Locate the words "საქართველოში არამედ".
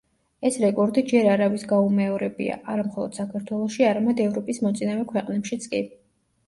3.21-4.27